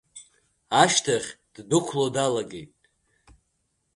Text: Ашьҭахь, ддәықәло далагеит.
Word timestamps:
Ашьҭахь, 0.81 1.29
ддәықәло 1.53 2.07
далагеит. 2.15 2.71